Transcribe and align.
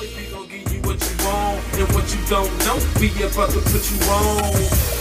we 0.00 0.26
gon' 0.30 0.46
give 0.46 0.72
you 0.72 0.80
what 0.82 0.94
you 0.94 1.26
want. 1.26 1.58
And 1.74 1.88
what 1.94 2.06
you 2.14 2.22
don't 2.30 2.58
know, 2.62 2.78
we 3.00 3.08
put 3.10 3.90
you 3.90 3.98
on. 4.06 4.52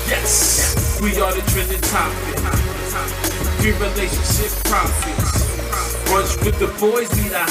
Yes, 0.10 1.00
we 1.02 1.20
are 1.22 1.34
the 1.34 1.42
trending 1.52 1.82
topic. 1.82 2.38
Relationship. 3.64 4.52
Brunch 6.08 6.46
with 6.46 6.58
the 6.60 6.68
boys, 6.80 7.10
the. 7.10 7.46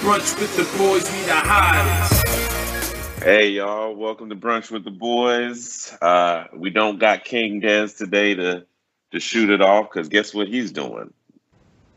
Brunch 0.00 0.38
with 0.40 0.56
the 0.56 0.78
boys, 0.78 1.04
the. 1.04 2.28
Hey 3.22 3.48
y'all, 3.50 3.94
welcome 3.94 4.30
to 4.30 4.36
Brunch 4.36 4.70
with 4.70 4.84
the 4.84 4.90
Boys. 4.90 5.92
Uh, 6.00 6.44
we 6.54 6.70
don't 6.70 6.98
got 6.98 7.24
King 7.24 7.60
Des 7.60 7.88
today 7.88 8.34
to 8.34 8.64
to 9.10 9.20
shoot 9.20 9.50
it 9.50 9.60
off 9.60 9.90
because 9.90 10.08
guess 10.08 10.32
what 10.32 10.48
he's 10.48 10.72
doing? 10.72 11.12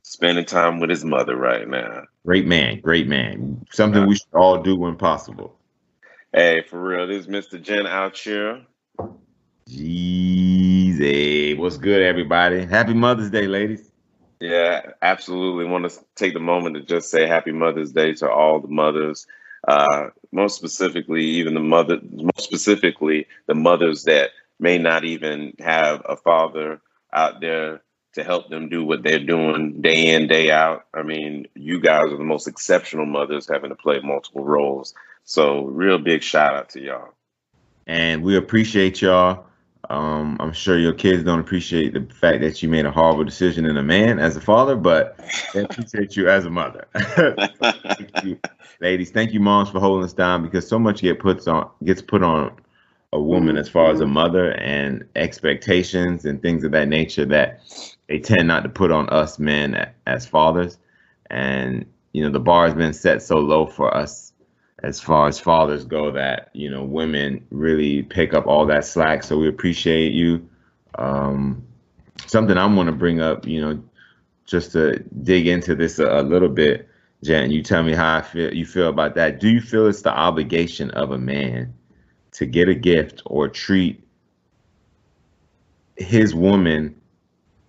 Spending 0.04 0.46
time 0.46 0.80
with 0.80 0.90
his 0.90 1.06
mother 1.06 1.36
right 1.36 1.68
now. 1.68 2.08
Great 2.26 2.46
man, 2.46 2.80
great 2.82 3.08
man. 3.08 3.66
Something 3.72 4.06
we 4.06 4.16
should 4.16 4.34
all 4.34 4.62
do 4.62 4.76
when 4.76 4.96
possible. 4.96 5.58
Hey, 6.34 6.62
for 6.62 6.80
real, 6.80 7.08
this 7.08 7.26
is 7.26 7.28
Mr. 7.28 7.60
Jen 7.62 7.88
out 7.88 8.16
here. 8.16 8.62
Jeez, 9.68 11.58
what's 11.58 11.78
good, 11.78 12.04
everybody? 12.04 12.64
Happy 12.66 12.94
Mother's 12.94 13.32
Day, 13.32 13.48
ladies. 13.48 13.90
Yeah, 14.40 14.92
absolutely. 15.02 15.66
Want 15.66 15.90
to 15.90 16.00
take 16.16 16.34
the 16.34 16.40
moment 16.40 16.76
to 16.76 16.82
just 16.82 17.10
say 17.10 17.28
Happy 17.28 17.52
Mother's 17.52 17.92
Day 17.92 18.14
to 18.14 18.30
all 18.30 18.60
the 18.60 18.68
mothers. 18.68 19.26
Uh, 19.68 20.10
most 20.32 20.56
specifically, 20.56 21.24
even 21.24 21.54
the 21.54 21.60
mother, 21.60 22.00
most 22.12 22.44
specifically, 22.44 23.28
the 23.48 23.56
mothers 23.56 24.04
that 24.04 24.32
may 24.60 24.78
not 24.78 25.06
even 25.06 25.54
have 25.60 26.02
a 26.06 26.16
father 26.16 26.82
out 27.14 27.42
there 27.42 27.82
to 28.14 28.24
help 28.24 28.50
them 28.50 28.70
do 28.70 28.84
what 28.84 29.04
they're 29.04 29.24
doing 29.24 29.82
day 29.82 30.14
in, 30.14 30.28
day 30.28 30.52
out. 30.52 30.86
I 30.94 31.04
mean, 31.04 31.48
you 31.56 31.80
guys 31.80 32.12
are 32.12 32.18
the 32.18 32.24
most 32.24 32.48
exceptional 32.48 33.06
mothers 33.06 33.48
having 33.48 33.70
to 33.70 33.76
play 33.76 34.00
multiple 34.02 34.44
roles. 34.44 34.94
So, 35.24 35.64
real 35.64 35.98
big 35.98 36.24
shout 36.24 36.56
out 36.56 36.70
to 36.70 36.82
y'all. 36.82 37.14
And 37.88 38.24
we 38.24 38.38
appreciate 38.38 39.02
y'all. 39.02 39.46
Um, 39.90 40.38
I'm 40.40 40.54
sure 40.54 40.78
your 40.78 40.94
kids 40.94 41.24
don't 41.24 41.40
appreciate 41.40 41.94
the 41.94 42.14
fact 42.14 42.42
that 42.42 42.62
you 42.62 42.70
made 42.70 42.86
a 42.86 42.92
horrible 42.92 43.24
decision 43.24 43.66
in 43.66 43.78
a 43.78 43.84
man 43.84 44.20
as 44.20 44.38
a 44.38 44.42
father, 44.42 44.76
but 44.76 45.20
they 45.54 45.64
appreciate 45.64 46.16
you 46.16 46.30
as 46.30 46.46
a 46.46 46.50
mother. 46.50 46.88
thank 46.94 48.24
you, 48.24 48.40
ladies. 48.80 49.12
Thank 49.12 49.34
you, 49.34 49.40
moms, 49.40 49.70
for 49.70 49.80
holding 49.80 50.06
us 50.06 50.14
down 50.14 50.44
because 50.44 50.68
so 50.68 50.80
much 50.80 51.02
get 51.02 51.20
puts 51.20 51.48
on 51.48 51.70
gets 51.84 52.02
put 52.02 52.24
on 52.24 52.56
a 53.14 53.20
woman 53.20 53.58
as 53.58 53.68
far 53.68 53.92
as 53.92 54.00
a 54.00 54.08
mother 54.08 54.52
and 54.52 55.04
expectations 55.16 56.24
and 56.24 56.42
things 56.42 56.64
of 56.64 56.72
that 56.72 56.88
nature 56.88 57.26
that 57.26 57.60
they 58.12 58.20
tend 58.20 58.46
not 58.46 58.64
to 58.64 58.70
put 58.70 58.92
on 58.92 59.08
us 59.08 59.40
men 59.40 59.90
as 60.06 60.26
fathers. 60.26 60.78
And 61.30 61.86
you 62.12 62.22
know, 62.22 62.30
the 62.30 62.42
bar 62.42 62.66
has 62.66 62.76
been 62.76 62.92
set 62.92 63.22
so 63.22 63.38
low 63.38 63.66
for 63.66 63.96
us 63.96 64.34
as 64.84 65.00
far 65.00 65.30
as 65.30 65.40
fathers 65.40 65.86
go 65.86 66.12
that 66.12 66.50
you 66.52 66.70
know 66.70 66.84
women 66.84 67.48
really 67.52 68.04
pick 68.04 68.34
up 68.34 68.48
all 68.48 68.66
that 68.66 68.84
slack. 68.84 69.24
So 69.24 69.38
we 69.38 69.48
appreciate 69.48 70.12
you. 70.12 70.46
Um, 70.96 71.66
something 72.26 72.58
I'm 72.58 72.76
want 72.76 72.88
to 72.88 72.96
bring 72.96 73.22
up 73.22 73.48
you 73.48 73.62
know 73.62 73.82
just 74.46 74.74
to 74.74 75.00
dig 75.24 75.48
into 75.48 75.74
this 75.74 75.98
a, 75.98 76.20
a 76.20 76.22
little 76.22 76.50
bit 76.50 76.90
jen 77.24 77.50
you 77.50 77.64
tell 77.64 77.84
me 77.84 77.94
how 77.94 78.18
i 78.18 78.22
feel 78.22 78.54
you 78.54 78.66
feel 78.66 78.90
about 78.90 79.16
that. 79.16 79.40
Do 79.40 79.50
you 79.50 79.62
feel 79.62 79.88
it's 79.88 80.02
the 80.02 80.12
obligation 80.12 80.92
of 80.92 81.12
a 81.12 81.18
man 81.18 81.74
to 82.34 82.46
get 82.46 82.68
a 82.68 82.76
gift 82.76 83.22
or 83.26 83.48
treat 83.48 84.06
his 85.96 86.36
woman 86.36 87.01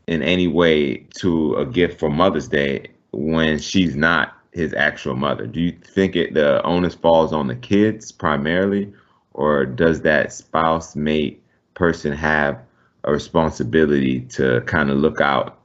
in 0.07 0.23
any 0.23 0.47
way 0.47 0.97
to 1.17 1.55
a 1.57 1.67
gift 1.67 1.99
for 1.99 2.11
mother's 2.11 2.49
day 2.49 2.89
when 3.13 3.59
she's 3.59 3.95
not 3.95 4.37
his 4.53 4.75
actual 4.75 5.17
mother. 5.17 5.47
Do 5.47 5.61
you 5.61 5.73
think 5.73 6.17
it 6.17 6.35
the 6.35 6.63
onus 6.65 6.95
falls 6.95 7.33
on 7.33 7.47
the 7.47 7.57
kids 7.57 8.13
primarily, 8.13 8.93
or 9.33 9.65
does 9.65 10.03
that 10.03 10.33
spouse 10.33 10.95
mate 10.95 11.43
person 11.75 12.13
have 12.13 12.61
a 13.05 13.13
responsibility 13.13 14.21
to 14.21 14.61
kind 14.63 14.91
of 14.91 14.99
look 14.99 15.21
out 15.21 15.61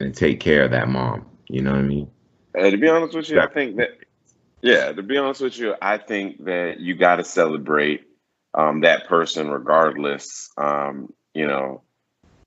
and 0.00 0.14
take 0.14 0.40
care 0.40 0.64
of 0.64 0.70
that 0.72 0.88
mom? 0.88 1.26
You 1.48 1.62
know 1.62 1.72
what 1.72 1.80
I 1.80 1.82
mean? 1.82 2.10
to 2.54 2.76
be 2.76 2.88
honest 2.88 3.14
with 3.14 3.30
you, 3.30 3.40
I 3.40 3.46
think 3.46 3.76
that 3.76 3.90
yeah. 4.62 4.92
To 4.92 5.02
be 5.02 5.16
honest 5.16 5.40
with 5.40 5.58
you, 5.58 5.74
I 5.80 5.98
think 5.98 6.44
that 6.44 6.80
you 6.80 6.94
got 6.94 7.16
to 7.16 7.24
celebrate 7.24 8.02
um, 8.54 8.80
that 8.82 9.06
person 9.06 9.48
regardless. 9.48 10.50
Um, 10.58 11.12
you 11.34 11.46
know, 11.46 11.82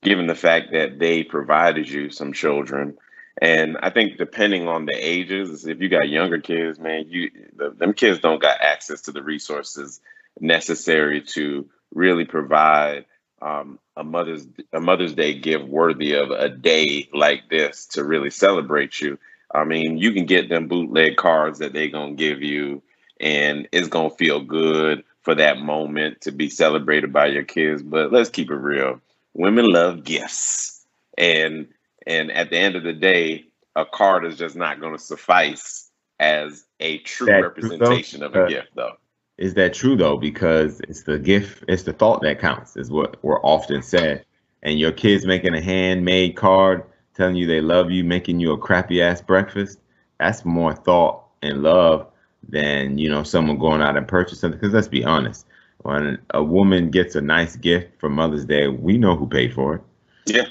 given 0.04 0.26
the 0.26 0.34
fact 0.34 0.72
that 0.72 0.98
they 0.98 1.24
provided 1.24 1.88
you 1.88 2.10
some 2.10 2.32
children 2.32 2.96
and 3.40 3.76
I 3.82 3.90
think 3.90 4.16
depending 4.16 4.68
on 4.68 4.86
the 4.86 4.94
ages, 4.94 5.66
if 5.66 5.80
you 5.80 5.88
got 5.88 6.08
younger 6.08 6.38
kids, 6.40 6.78
man, 6.78 7.06
you 7.08 7.30
the, 7.56 7.70
them 7.70 7.92
kids 7.92 8.20
don't 8.20 8.40
got 8.40 8.60
access 8.60 9.02
to 9.02 9.12
the 9.12 9.22
resources 9.22 10.00
necessary 10.40 11.20
to 11.20 11.68
really 11.92 12.24
provide 12.24 13.06
um, 13.42 13.78
a 13.96 14.04
mother's 14.04 14.46
a 14.72 14.80
Mother's 14.80 15.14
Day 15.14 15.34
gift 15.34 15.64
worthy 15.64 16.14
of 16.14 16.30
a 16.30 16.48
day 16.48 17.08
like 17.12 17.48
this 17.50 17.86
to 17.86 18.04
really 18.04 18.30
celebrate 18.30 19.00
you. 19.00 19.18
I 19.52 19.64
mean, 19.64 19.98
you 19.98 20.12
can 20.12 20.26
get 20.26 20.48
them 20.48 20.68
bootleg 20.68 21.16
cards 21.16 21.58
that 21.58 21.72
they 21.72 21.88
gonna 21.88 22.14
give 22.14 22.40
you, 22.40 22.82
and 23.20 23.68
it's 23.72 23.88
gonna 23.88 24.10
feel 24.10 24.40
good 24.40 25.02
for 25.22 25.34
that 25.34 25.58
moment 25.58 26.20
to 26.22 26.32
be 26.32 26.50
celebrated 26.50 27.12
by 27.12 27.26
your 27.26 27.44
kids. 27.44 27.82
But 27.82 28.12
let's 28.12 28.30
keep 28.30 28.50
it 28.50 28.54
real: 28.54 29.00
women 29.34 29.66
love 29.66 30.04
gifts, 30.04 30.86
and 31.18 31.68
and 32.06 32.30
at 32.32 32.50
the 32.50 32.56
end 32.56 32.76
of 32.76 32.82
the 32.82 32.92
day, 32.92 33.46
a 33.76 33.84
card 33.84 34.24
is 34.24 34.38
just 34.38 34.56
not 34.56 34.80
going 34.80 34.92
to 34.92 35.02
suffice 35.02 35.90
as 36.20 36.64
a 36.80 36.98
true 36.98 37.26
that 37.26 37.42
representation 37.42 38.20
true, 38.20 38.28
of 38.28 38.34
a 38.34 38.44
uh, 38.44 38.48
gift, 38.48 38.68
though. 38.74 38.92
Is 39.36 39.54
that 39.54 39.74
true 39.74 39.96
though? 39.96 40.16
Because 40.16 40.80
it's 40.88 41.02
the 41.02 41.18
gift, 41.18 41.64
it's 41.68 41.82
the 41.82 41.92
thought 41.92 42.22
that 42.22 42.40
counts, 42.40 42.76
is 42.76 42.90
what 42.90 43.16
we're 43.22 43.40
often 43.42 43.82
said. 43.82 44.24
And 44.62 44.78
your 44.78 44.92
kids 44.92 45.26
making 45.26 45.54
a 45.54 45.60
handmade 45.60 46.36
card, 46.36 46.84
telling 47.14 47.36
you 47.36 47.46
they 47.46 47.60
love 47.60 47.90
you, 47.90 48.04
making 48.04 48.40
you 48.40 48.52
a 48.52 48.58
crappy 48.58 49.02
ass 49.02 49.20
breakfast, 49.20 49.78
that's 50.18 50.44
more 50.44 50.74
thought 50.74 51.24
and 51.42 51.62
love 51.62 52.06
than 52.48 52.98
you 52.98 53.10
know 53.10 53.22
someone 53.22 53.58
going 53.58 53.82
out 53.82 53.96
and 53.96 54.06
purchasing 54.06 54.38
something. 54.38 54.60
Because 54.60 54.72
let's 54.72 54.88
be 54.88 55.04
honest, 55.04 55.46
when 55.84 56.18
a 56.30 56.42
woman 56.42 56.90
gets 56.90 57.14
a 57.14 57.20
nice 57.20 57.56
gift 57.56 58.00
for 58.00 58.08
Mother's 58.08 58.46
Day, 58.46 58.68
we 58.68 58.96
know 58.96 59.16
who 59.16 59.28
paid 59.28 59.52
for 59.52 59.76
it. 59.76 59.82
Yeah. 60.26 60.46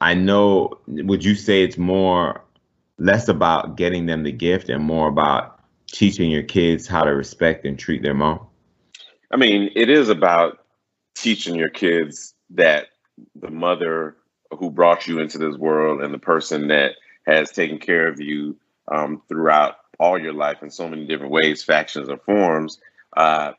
I 0.00 0.14
know, 0.14 0.78
would 0.86 1.24
you 1.24 1.34
say 1.36 1.62
it's 1.62 1.78
more, 1.78 2.42
less 2.98 3.28
about 3.28 3.76
getting 3.76 4.06
them 4.06 4.24
the 4.24 4.32
gift 4.32 4.68
and 4.68 4.82
more 4.82 5.08
about 5.08 5.60
teaching 5.86 6.30
your 6.30 6.42
kids 6.42 6.86
how 6.86 7.04
to 7.04 7.10
respect 7.10 7.64
and 7.64 7.78
treat 7.78 8.02
their 8.02 8.12
mom? 8.12 8.46
I 9.30 9.36
mean, 9.36 9.70
it 9.76 9.88
is 9.88 10.08
about 10.08 10.58
teaching 11.14 11.54
your 11.54 11.70
kids 11.70 12.34
that 12.50 12.88
the 13.34 13.50
mother 13.50 14.16
who 14.58 14.70
brought 14.70 15.06
you 15.06 15.20
into 15.20 15.38
this 15.38 15.56
world 15.56 16.02
and 16.02 16.12
the 16.12 16.18
person 16.18 16.68
that 16.68 16.92
has 17.24 17.50
taken 17.52 17.78
care 17.78 18.08
of 18.08 18.20
you 18.20 18.56
um, 18.88 19.22
throughout 19.28 19.76
all 19.98 20.20
your 20.20 20.32
life 20.32 20.62
in 20.62 20.70
so 20.70 20.88
many 20.88 21.06
different 21.06 21.32
ways, 21.32 21.62
factions, 21.62 22.08
or 22.08 22.18
forms, 22.18 22.80
uh, 23.16 23.52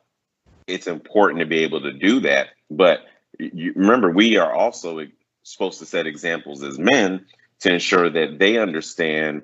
it's 0.68 0.88
important 0.88 1.40
to 1.40 1.46
be 1.46 1.60
able 1.60 1.82
to 1.82 1.94
do 1.94 2.20
that. 2.22 2.50
But 2.70 3.06
you, 3.40 3.74
remember, 3.76 4.12
we 4.12 4.38
are 4.38 4.54
also 4.54 5.06
supposed 5.44 5.80
to 5.80 5.86
set 5.86 6.08
examples 6.08 6.64
as 6.64 6.78
men 6.78 7.26
to 7.62 7.74
ensure 7.74 8.10
that 8.10 8.38
they 8.38 8.58
understand 8.58 9.44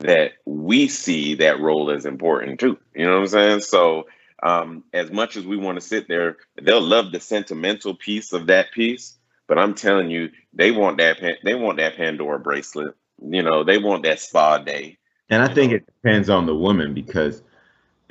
that 0.00 0.32
we 0.44 0.88
see 0.88 1.36
that 1.36 1.60
role 1.60 1.90
as 1.90 2.06
important 2.06 2.58
too. 2.58 2.78
You 2.94 3.06
know 3.06 3.14
what 3.14 3.20
I'm 3.20 3.26
saying? 3.28 3.60
So 3.60 4.06
um, 4.42 4.84
as 4.92 5.10
much 5.10 5.36
as 5.36 5.46
we 5.46 5.56
want 5.56 5.80
to 5.80 5.86
sit 5.86 6.08
there, 6.08 6.38
they'll 6.60 6.80
love 6.80 7.12
the 7.12 7.20
sentimental 7.20 7.94
piece 7.94 8.32
of 8.32 8.48
that 8.48 8.72
piece. 8.72 9.16
But 9.46 9.58
I'm 9.58 9.74
telling 9.74 10.10
you, 10.10 10.30
they 10.52 10.70
want 10.70 10.98
that. 10.98 11.18
They 11.44 11.54
want 11.54 11.78
that 11.78 11.96
Pandora 11.96 12.40
bracelet. 12.40 12.94
You 13.24 13.42
know, 13.42 13.64
they 13.64 13.78
want 13.78 14.02
that 14.04 14.18
spa 14.18 14.58
day. 14.58 14.98
And 15.28 15.42
I 15.42 15.52
think 15.52 15.70
know? 15.70 15.76
it 15.76 15.86
depends 15.86 16.28
on 16.28 16.46
the 16.46 16.54
woman 16.54 16.94
because 16.94 17.42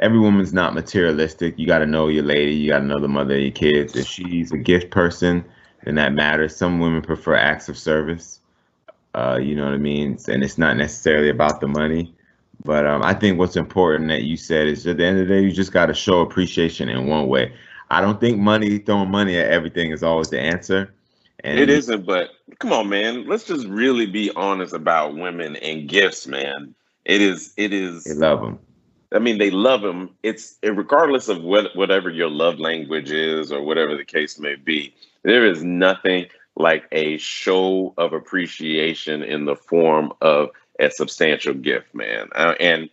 every 0.02 0.20
woman's 0.20 0.54
not 0.54 0.74
materialistic. 0.74 1.58
You 1.58 1.68
got 1.68 1.80
to 1.80 1.86
know 1.86 2.08
your 2.08 2.24
lady. 2.24 2.54
You 2.54 2.70
got 2.70 2.80
to 2.80 2.86
know 2.86 3.00
the 3.00 3.08
mother 3.08 3.36
of 3.36 3.42
your 3.42 3.52
kids. 3.52 3.96
If 3.96 4.08
she's 4.08 4.52
a 4.52 4.58
gift 4.58 4.92
person, 4.92 5.46
and 5.84 5.98
that 5.98 6.14
matters. 6.14 6.56
Some 6.56 6.80
women 6.80 7.02
prefer 7.02 7.36
acts 7.36 7.70
of 7.70 7.78
service. 7.78 8.40
Uh, 9.14 9.40
you 9.42 9.56
know 9.56 9.66
what 9.66 9.74
I 9.74 9.78
mean? 9.78 10.18
And 10.28 10.44
it's 10.44 10.58
not 10.58 10.78
necessarily 10.78 11.30
about 11.30 11.62
the 11.62 11.68
money. 11.68 12.14
But 12.64 12.86
um, 12.86 13.02
I 13.02 13.14
think 13.14 13.40
what's 13.40 13.56
important 13.56 14.10
that 14.10 14.24
you 14.24 14.38
said 14.38 14.68
is 14.68 14.86
at 14.86 14.98
the 14.98 15.06
end 15.06 15.20
of 15.20 15.28
the 15.28 15.34
day, 15.34 15.42
you 15.42 15.52
just 15.52 15.72
got 15.72 15.88
to 15.88 15.94
show 15.94 16.22
appreciation 16.22 16.90
in 16.90 17.08
one 17.08 17.28
way. 17.28 17.54
I 17.90 18.02
don't 18.02 18.20
think 18.22 18.38
money, 18.38 18.78
throwing 18.78 19.10
money 19.10 19.38
at 19.38 19.50
everything 19.50 19.92
is 19.92 20.04
always 20.04 20.30
the 20.30 20.40
answer. 20.40 20.94
And 21.44 21.60
it 21.60 21.70
isn't, 21.70 22.06
but 22.06 22.30
come 22.60 22.72
on, 22.72 22.88
man. 22.88 23.28
Let's 23.28 23.46
just 23.46 23.68
really 23.68 24.06
be 24.06 24.32
honest 24.36 24.74
about 24.74 25.16
women 25.16 25.56
and 25.56 25.90
gifts, 25.90 26.28
man. 26.28 26.76
It 27.04 27.20
is, 27.20 27.54
it 27.58 27.74
is. 27.74 28.04
They 28.04 28.14
love 28.14 28.42
them. 28.42 28.60
I 29.14 29.20
mean, 29.20 29.38
they 29.38 29.52
love 29.52 29.82
them. 29.82 30.12
It's 30.24 30.58
regardless 30.64 31.28
of 31.28 31.44
what, 31.44 31.76
whatever 31.76 32.10
your 32.10 32.30
love 32.30 32.60
language 32.60 33.12
is 33.12 33.52
or 33.52 33.62
whatever 33.62 33.98
the 33.98 34.06
case 34.06 34.40
may 34.40 34.56
be 34.56 34.94
there 35.24 35.46
is 35.46 35.64
nothing 35.64 36.28
like 36.56 36.86
a 36.92 37.18
show 37.18 37.94
of 37.98 38.14
appreciation 38.14 39.24
in 39.24 39.46
the 39.46 39.56
form 39.56 40.14
of 40.22 40.50
a 40.80 40.90
substantial 40.90 41.54
gift, 41.54 41.94
man. 41.94 42.30
Uh, 42.34 42.56
and 42.60 42.90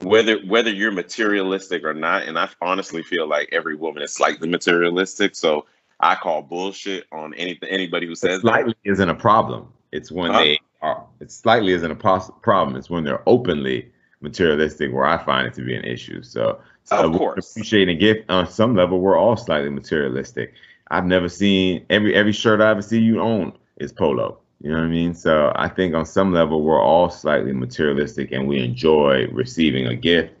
whether 0.00 0.38
whether 0.46 0.70
you're 0.70 0.92
materialistic 0.92 1.84
or 1.84 1.94
not, 1.94 2.22
and 2.22 2.38
I 2.38 2.48
honestly 2.60 3.02
feel 3.02 3.28
like 3.28 3.48
every 3.52 3.76
woman 3.76 4.02
is 4.02 4.12
slightly 4.12 4.48
materialistic. 4.48 5.36
So 5.36 5.66
I 6.00 6.16
call 6.16 6.42
bullshit 6.42 7.06
on 7.12 7.34
anything 7.34 7.68
anybody 7.68 8.06
who 8.06 8.14
says 8.14 8.40
slightly 8.40 8.74
that. 8.84 8.90
isn't 8.90 9.08
a 9.08 9.14
problem. 9.14 9.72
It's 9.92 10.10
when 10.10 10.32
they 10.32 10.58
are. 10.80 11.04
It 11.20 11.30
slightly 11.30 11.72
isn't 11.72 11.90
a 11.90 11.94
pos- 11.94 12.30
problem. 12.42 12.76
It's 12.76 12.90
when 12.90 13.04
they're 13.04 13.22
openly 13.28 13.91
materialistic 14.22 14.92
where 14.92 15.04
I 15.04 15.22
find 15.22 15.46
it 15.46 15.54
to 15.54 15.62
be 15.62 15.74
an 15.74 15.84
issue. 15.84 16.22
So, 16.22 16.60
so 16.84 16.96
of 16.96 17.16
course, 17.16 17.50
appreciating 17.50 17.96
a 17.96 17.98
gift 17.98 18.30
on 18.30 18.48
some 18.48 18.74
level, 18.74 19.00
we're 19.00 19.18
all 19.18 19.36
slightly 19.36 19.70
materialistic. 19.70 20.54
I've 20.90 21.06
never 21.06 21.28
seen 21.28 21.86
every 21.90 22.14
every 22.14 22.32
shirt 22.32 22.60
I 22.60 22.70
ever 22.70 22.82
see 22.82 23.00
you 23.00 23.20
own 23.20 23.52
is 23.76 23.92
polo. 23.92 24.38
You 24.60 24.70
know 24.70 24.76
what 24.76 24.84
I 24.84 24.88
mean? 24.88 25.14
So 25.14 25.52
I 25.56 25.68
think 25.68 25.94
on 25.94 26.06
some 26.06 26.32
level 26.32 26.62
we're 26.62 26.80
all 26.80 27.10
slightly 27.10 27.52
materialistic 27.52 28.30
and 28.30 28.46
we 28.46 28.60
enjoy 28.60 29.26
receiving 29.32 29.86
a 29.86 29.96
gift, 29.96 30.34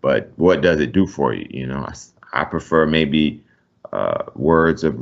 but 0.00 0.32
what 0.36 0.62
does 0.62 0.80
it 0.80 0.92
do 0.92 1.06
for 1.06 1.34
you? 1.34 1.46
You 1.50 1.66
know, 1.66 1.84
I, 1.86 1.94
I 2.32 2.44
prefer 2.44 2.86
maybe 2.86 3.44
uh, 3.92 4.24
words 4.34 4.82
of 4.82 4.98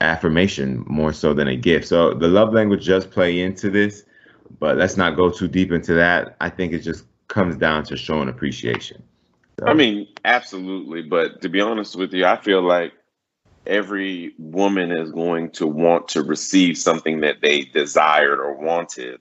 affirmation 0.00 0.82
more 0.86 1.12
so 1.12 1.34
than 1.34 1.48
a 1.48 1.56
gift. 1.56 1.88
So 1.88 2.14
the 2.14 2.28
love 2.28 2.54
language 2.54 2.86
does 2.86 3.04
play 3.04 3.40
into 3.40 3.70
this, 3.70 4.04
but 4.58 4.78
let's 4.78 4.96
not 4.96 5.16
go 5.16 5.30
too 5.30 5.48
deep 5.48 5.70
into 5.72 5.92
that. 5.94 6.36
I 6.40 6.48
think 6.48 6.72
it 6.72 6.78
just 6.78 7.04
comes 7.30 7.56
down 7.56 7.84
to 7.84 7.96
showing 7.96 8.28
appreciation. 8.28 9.02
So. 9.58 9.66
I 9.66 9.74
mean, 9.74 10.08
absolutely. 10.24 11.02
But 11.02 11.40
to 11.42 11.48
be 11.48 11.60
honest 11.60 11.96
with 11.96 12.12
you, 12.12 12.26
I 12.26 12.36
feel 12.36 12.62
like 12.62 12.92
every 13.66 14.34
woman 14.38 14.90
is 14.90 15.10
going 15.12 15.50
to 15.52 15.66
want 15.66 16.08
to 16.08 16.22
receive 16.22 16.76
something 16.76 17.20
that 17.20 17.40
they 17.40 17.62
desired 17.62 18.40
or 18.40 18.54
wanted 18.54 19.20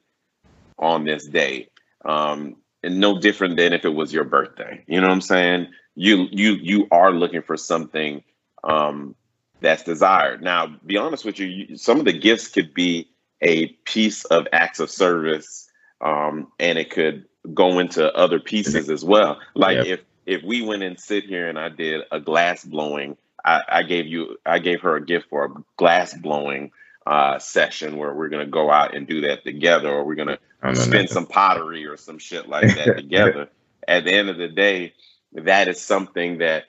on 0.78 1.06
this 1.06 1.28
day. 1.28 1.70
Um, 2.04 2.58
and 2.84 3.00
no 3.00 3.20
different 3.20 3.58
than 3.58 3.74
if 3.74 3.86
it 3.86 3.94
was 3.94 4.14
your 4.14 4.24
birthday. 4.24 4.84
You 4.88 5.02
know 5.02 5.08
what 5.08 5.14
I'm 5.14 5.22
saying? 5.22 5.68
You 5.96 6.28
you 6.32 6.54
you 6.54 6.88
are 6.92 7.12
looking 7.12 7.42
for 7.42 7.58
something 7.58 8.24
um, 8.64 9.16
that's 9.60 9.84
desired. 9.84 10.42
Now, 10.42 10.78
be 10.86 10.96
honest 10.96 11.26
with 11.26 11.40
you, 11.40 11.48
you, 11.48 11.78
some 11.78 12.00
of 12.00 12.06
the 12.06 12.18
gifts 12.18 12.48
could 12.48 12.74
be 12.74 13.10
a 13.42 13.68
piece 13.86 14.24
of 14.26 14.48
acts 14.54 14.80
of 14.80 14.90
service, 14.90 15.70
um, 16.00 16.48
and 16.58 16.80
it 16.80 16.90
could 16.90 17.26
go 17.54 17.80
into 17.80 18.12
other 18.14 18.40
pieces 18.40 18.90
as 18.90 19.04
well. 19.04 19.40
Like 19.56 19.78
yep. 19.78 19.86
if 19.88 20.00
if 20.26 20.44
we 20.44 20.62
went 20.62 20.84
and 20.84 21.00
sit 21.00 21.26
here 21.26 21.48
and 21.48 21.58
I 21.58 21.70
did 21.70 22.02
a 22.12 22.20
glass 22.20 22.64
blowing, 22.64 23.18
I, 23.44 23.62
I 23.68 23.84
gave 23.84 24.08
you 24.08 24.38
I 24.46 24.60
gave 24.60 24.82
her 24.82 24.96
a 24.96 25.06
gift 25.06 25.30
for 25.30 25.46
a 25.46 25.50
glass 25.78 26.14
blowing 26.14 26.72
uh, 27.06 27.40
session 27.40 27.98
where 27.98 28.14
we're 28.14 28.30
gonna 28.30 28.46
go 28.46 28.70
out 28.70 28.96
and 28.96 29.08
do 29.08 29.22
that 29.22 29.44
together, 29.44 29.90
or 29.90 30.04
we're 30.04 30.16
gonna 30.16 30.40
spend 30.74 31.10
some 31.10 31.26
pottery 31.26 31.86
or 31.86 31.98
some 31.98 32.20
shit 32.20 32.48
like 32.48 32.76
that 32.76 32.96
together. 32.98 33.50
At 33.88 34.06
the 34.06 34.14
end 34.14 34.30
of 34.30 34.38
the 34.38 34.50
day, 34.50 34.94
that 35.34 35.68
is 35.68 35.82
something 35.82 36.40
that 36.40 36.66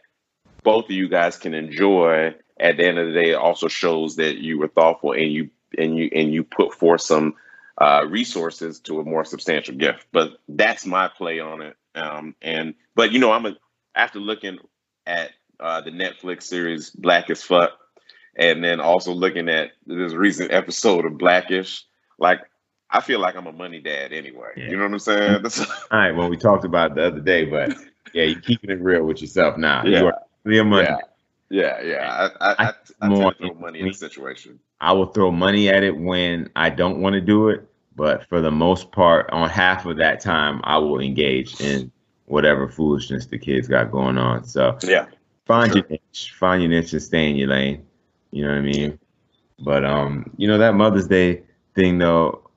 both 0.63 0.87
of 0.87 0.93
you 0.93 1.09
guys 1.09 1.37
can 1.37 1.55
enjoy. 1.55 2.35
At 2.59 2.77
the 2.77 2.87
end 2.87 2.99
of 2.99 3.09
the 3.09 3.13
day, 3.13 3.31
it 3.31 3.37
also 3.37 3.69
shows 3.69 4.17
that 4.17 4.37
you 4.37 4.59
were 4.59 4.69
thoughtful 4.69 5.13
and 5.13 5.33
you 5.33 5.51
and 5.77 5.97
you 5.97 6.11
and 6.15 6.33
you 6.33 6.45
put 6.45 6.75
forth 6.75 7.01
some 7.01 7.35
uh, 7.81 8.05
resources 8.09 8.79
to 8.81 9.01
a 9.01 9.05
more 9.05 9.25
substantial 9.25 9.75
gift. 9.75 10.07
But 10.13 10.39
that's 10.49 10.87
my 10.87 11.09
play 11.09 11.41
on 11.41 11.63
it. 11.63 11.77
Um, 11.95 12.37
and 12.43 12.75
but 12.95 13.13
you 13.13 13.19
know, 13.19 13.33
I'm 13.33 13.47
a, 13.47 13.57
after 13.95 14.21
looking 14.21 14.59
at 15.07 15.31
uh, 15.59 15.81
the 15.81 15.91
Netflix 15.91 16.45
series 16.45 16.91
Black 16.91 17.31
as 17.31 17.43
Fuck, 17.43 17.71
and 18.37 18.63
then 18.63 18.81
also 18.81 19.13
looking 19.13 19.49
at 19.49 19.73
this 19.87 20.13
recent 20.13 20.53
episode 20.53 21.05
of 21.05 21.19
Blackish, 21.19 21.85
like 22.19 22.41
I 22.91 23.01
feel 23.01 23.21
like 23.21 23.37
I'm 23.37 23.47
a 23.47 23.53
money 23.53 23.81
dad 23.81 24.13
anyway. 24.13 24.51
Yeah. 24.57 24.69
You 24.69 24.77
know 24.77 24.85
what 24.85 24.93
I'm 24.93 24.99
saying? 24.99 25.45
All 25.91 25.99
right. 25.99 26.13
Well, 26.13 26.29
we 26.29 26.37
talked 26.37 26.65
about 26.65 26.95
the 26.95 27.07
other 27.07 27.21
day, 27.21 27.45
but 27.45 27.77
yeah, 28.13 28.25
you're 28.25 28.41
keeping 28.41 28.71
it 28.71 28.81
real 28.81 29.05
with 29.05 29.21
yourself 29.21 29.57
now. 29.57 29.85
Yeah. 29.85 30.11
You 30.45 30.61
are 30.61 30.65
money. 30.65 30.89
Yeah. 30.89 30.99
Yeah, 31.53 31.83
yeah. 31.83 32.31
I, 32.41 32.53
I, 32.53 32.53
I, 32.53 32.67
I, 32.69 32.73
I 33.01 33.33
throw 33.33 33.55
money 33.55 33.81
in 33.81 33.89
the 33.89 33.93
situation. 33.93 34.61
I 34.81 34.93
will 34.93 35.07
throw 35.07 35.33
money 35.33 35.69
at 35.69 35.83
it 35.83 35.97
when 35.97 36.49
I 36.55 36.71
don't 36.71 37.01
want 37.01 37.15
to 37.15 37.21
do 37.21 37.49
it, 37.49 37.69
but 37.97 38.27
for 38.29 38.41
the 38.41 38.51
most 38.51 38.93
part, 38.93 39.31
on 39.31 39.49
half 39.49 39.87
of 39.87 39.97
that 39.99 40.21
time, 40.21 40.61
I 40.65 40.79
will 40.79 41.01
engage 41.01 41.61
in 41.61 41.91
whatever 42.27 42.69
foolishness 42.69 43.27
the 43.27 43.39
kids 43.39 43.69
got 43.69 43.91
going 43.91 44.17
on. 44.17 44.45
So 44.45 44.79
yeah, 44.83 45.07
find 45.47 45.73
sure. 45.73 45.83
your 45.83 45.89
niche, 45.91 46.35
find 46.39 46.63
your 46.63 46.71
niche, 46.71 46.93
and 46.93 47.03
stay 47.03 47.29
in 47.29 47.37
your 47.37 47.49
lane. 47.49 47.85
You 48.31 48.45
know 48.45 48.51
what 48.51 48.59
I 48.59 48.63
mean? 48.63 48.99
But 49.59 49.85
um, 49.85 50.31
you 50.37 50.49
know 50.49 50.59
that 50.59 50.75
Mother's 50.75 51.09
Day 51.09 51.43
thing 51.75 51.99
though, 51.99 52.49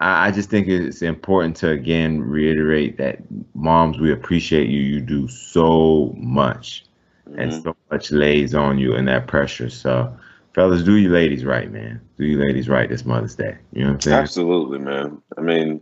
I, 0.00 0.28
I 0.28 0.30
just 0.30 0.48
think 0.48 0.68
it's 0.68 1.02
important 1.02 1.56
to 1.56 1.70
again 1.70 2.22
reiterate 2.22 2.96
that 2.98 3.18
moms, 3.54 3.98
we 3.98 4.12
appreciate 4.12 4.68
you. 4.68 4.80
You 4.80 5.00
do 5.00 5.28
so 5.28 6.14
much, 6.16 6.84
mm-hmm. 7.28 7.40
and 7.40 7.62
so 7.62 7.76
much 7.90 8.12
lays 8.12 8.54
on 8.54 8.78
you 8.78 8.94
and 8.94 9.08
that 9.08 9.26
pressure. 9.26 9.68
So 9.68 10.16
fellas, 10.54 10.82
do 10.82 10.96
you 10.96 11.10
ladies 11.10 11.44
right, 11.44 11.70
man. 11.70 12.00
Do 12.18 12.24
you 12.24 12.38
ladies 12.38 12.68
right 12.68 12.88
this 12.88 13.04
Mother's 13.04 13.34
Day. 13.34 13.58
You 13.72 13.82
know 13.82 13.88
what 13.88 13.94
I'm 13.94 14.00
saying? 14.00 14.16
Absolutely, 14.16 14.78
man. 14.78 15.20
I 15.36 15.40
mean, 15.40 15.80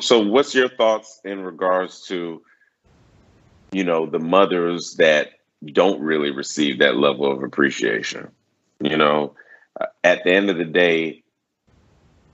so 0.00 0.20
what's 0.20 0.54
your 0.54 0.68
thoughts 0.68 1.20
in 1.24 1.40
regards 1.40 2.02
to, 2.08 2.42
you 3.72 3.84
know, 3.84 4.06
the 4.06 4.18
mothers 4.18 4.96
that 4.96 5.30
don't 5.64 6.00
really 6.00 6.30
receive 6.30 6.80
that 6.80 6.96
level 6.96 7.30
of 7.30 7.42
appreciation? 7.42 8.28
You 8.80 8.96
know, 8.96 9.34
uh, 9.80 9.86
at 10.02 10.24
the 10.24 10.32
end 10.32 10.50
of 10.50 10.58
the 10.58 10.64
day, 10.64 11.22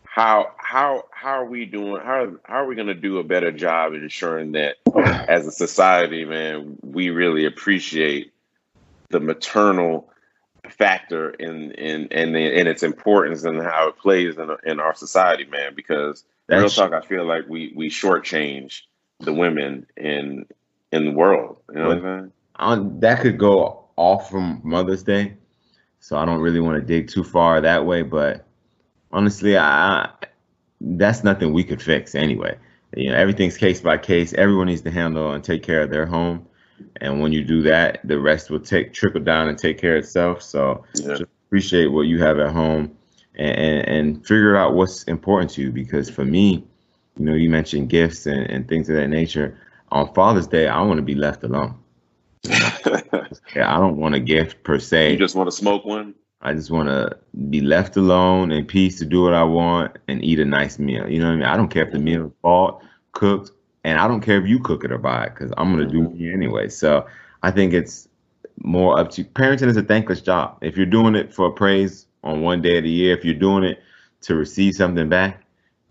how 0.04 0.52
how 0.56 1.04
how 1.12 1.30
are 1.30 1.44
we 1.44 1.66
doing? 1.66 2.02
How 2.02 2.32
how 2.44 2.56
are 2.56 2.66
we 2.66 2.74
going 2.74 2.88
to 2.88 2.94
do 2.94 3.18
a 3.18 3.24
better 3.24 3.52
job 3.52 3.92
ensuring 3.92 4.52
that 4.52 4.76
as 5.28 5.46
a 5.46 5.52
society, 5.52 6.24
man, 6.24 6.78
we 6.82 7.10
really 7.10 7.44
appreciate 7.44 8.32
the 9.10 9.20
maternal 9.20 10.10
factor 10.80 11.30
in 11.30 11.72
in 11.72 12.06
in, 12.06 12.32
the, 12.32 12.58
in 12.58 12.66
its 12.66 12.82
importance 12.82 13.44
and 13.44 13.62
how 13.62 13.88
it 13.88 13.98
plays 13.98 14.38
in, 14.38 14.50
in 14.64 14.80
our 14.80 14.94
society, 14.94 15.44
man. 15.44 15.74
Because 15.76 16.24
real 16.48 16.68
talk, 16.68 16.92
I 16.92 17.02
feel 17.02 17.24
like 17.24 17.44
we 17.48 17.72
we 17.76 17.90
shortchange 17.90 18.80
the 19.20 19.32
women 19.32 19.86
in 19.96 20.46
in 20.90 21.04
the 21.04 21.12
world. 21.12 21.58
You 21.68 21.78
know 21.78 21.88
what 21.88 21.96
I'm 21.98 22.02
saying? 22.02 22.32
On, 22.56 23.00
that 23.00 23.20
could 23.20 23.38
go 23.38 23.84
off 23.96 24.30
from 24.30 24.60
Mother's 24.64 25.02
Day, 25.02 25.34
so 26.00 26.16
I 26.16 26.24
don't 26.24 26.40
really 26.40 26.60
want 26.60 26.80
to 26.80 26.86
dig 26.86 27.08
too 27.08 27.24
far 27.24 27.60
that 27.60 27.84
way. 27.84 28.02
But 28.02 28.46
honestly, 29.12 29.58
I 29.58 30.08
that's 30.80 31.22
nothing 31.22 31.52
we 31.52 31.62
could 31.62 31.82
fix 31.82 32.14
anyway. 32.14 32.56
You 32.96 33.10
know, 33.10 33.16
everything's 33.16 33.58
case 33.58 33.82
by 33.82 33.98
case. 33.98 34.32
Everyone 34.32 34.66
needs 34.66 34.80
to 34.82 34.90
handle 34.90 35.30
and 35.32 35.44
take 35.44 35.62
care 35.62 35.82
of 35.82 35.90
their 35.90 36.06
home 36.06 36.46
and 37.00 37.20
when 37.20 37.32
you 37.32 37.44
do 37.44 37.62
that, 37.62 38.00
the 38.04 38.18
rest 38.18 38.50
will 38.50 38.60
take 38.60 38.92
trickle 38.92 39.20
down 39.20 39.48
and 39.48 39.58
take 39.58 39.78
care 39.78 39.96
of 39.96 40.04
itself. 40.04 40.42
So 40.42 40.84
yeah. 40.94 41.16
just 41.16 41.30
appreciate 41.46 41.86
what 41.86 42.02
you 42.02 42.22
have 42.22 42.38
at 42.38 42.50
home 42.50 42.96
and, 43.34 43.56
and, 43.56 43.88
and 43.88 44.26
figure 44.26 44.56
out 44.56 44.74
what's 44.74 45.04
important 45.04 45.50
to 45.52 45.62
you. 45.62 45.72
Because 45.72 46.10
for 46.10 46.24
me, 46.24 46.64
you 47.18 47.24
know, 47.24 47.34
you 47.34 47.50
mentioned 47.50 47.88
gifts 47.88 48.26
and, 48.26 48.50
and 48.50 48.68
things 48.68 48.88
of 48.88 48.96
that 48.96 49.08
nature. 49.08 49.58
On 49.92 50.12
Father's 50.14 50.46
Day, 50.46 50.68
I 50.68 50.80
want 50.82 50.98
to 50.98 51.02
be 51.02 51.14
left 51.14 51.42
alone. 51.42 51.76
yeah, 52.44 53.74
I 53.74 53.78
don't 53.78 53.96
want 53.96 54.14
a 54.14 54.20
gift 54.20 54.62
per 54.62 54.78
se. 54.78 55.12
You 55.12 55.18
just 55.18 55.34
want 55.34 55.50
to 55.50 55.56
smoke 55.56 55.84
one? 55.84 56.14
I 56.42 56.54
just 56.54 56.70
want 56.70 56.88
to 56.88 57.18
be 57.50 57.60
left 57.60 57.96
alone 57.96 58.50
in 58.50 58.64
peace 58.64 58.98
to 58.98 59.04
do 59.04 59.22
what 59.22 59.34
I 59.34 59.42
want 59.42 59.98
and 60.08 60.24
eat 60.24 60.38
a 60.38 60.44
nice 60.44 60.78
meal. 60.78 61.06
You 61.08 61.18
know 61.18 61.26
what 61.26 61.32
I 61.32 61.36
mean? 61.36 61.44
I 61.44 61.56
don't 61.56 61.68
care 61.68 61.84
if 61.84 61.92
the 61.92 61.98
mm-hmm. 61.98 62.04
meal 62.04 62.26
is 62.26 62.32
bought, 62.40 62.82
cooked, 63.12 63.50
and 63.84 63.98
I 63.98 64.06
don't 64.08 64.20
care 64.20 64.40
if 64.40 64.48
you 64.48 64.60
cook 64.60 64.84
it 64.84 64.92
or 64.92 64.98
buy 64.98 65.24
it 65.24 65.34
because 65.34 65.52
I'm 65.56 65.70
gonna 65.70 65.86
do 65.86 66.02
mm-hmm. 66.02 66.18
me 66.18 66.32
anyway. 66.32 66.68
So 66.68 67.06
I 67.42 67.50
think 67.50 67.72
it's 67.72 68.08
more 68.62 68.98
up 68.98 69.10
to 69.12 69.24
parenting 69.24 69.68
is 69.68 69.76
a 69.76 69.82
thankless 69.82 70.20
job. 70.20 70.58
If 70.60 70.76
you're 70.76 70.86
doing 70.86 71.14
it 71.14 71.32
for 71.32 71.50
praise 71.50 72.06
on 72.22 72.42
one 72.42 72.60
day 72.60 72.78
of 72.78 72.84
the 72.84 72.90
year, 72.90 73.16
if 73.16 73.24
you're 73.24 73.34
doing 73.34 73.64
it 73.64 73.82
to 74.22 74.34
receive 74.34 74.74
something 74.74 75.08
back, 75.08 75.42